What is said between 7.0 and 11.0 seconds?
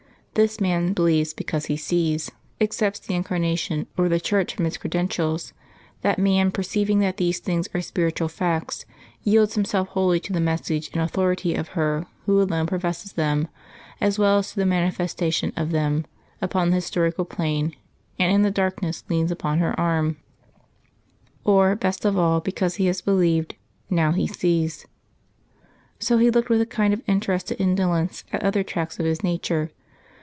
these things are spiritual facts, yields himself wholly to the message